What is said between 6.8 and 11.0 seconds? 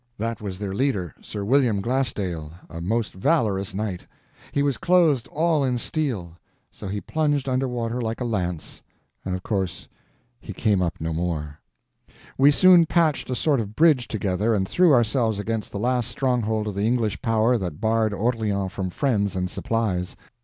he plunged under water like a lance, and of course came up